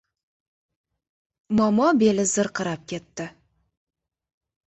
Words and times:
Momo 1.59 1.85
beli 2.03 2.25
zirqirab 2.31 2.81
ketdi. 2.93 3.27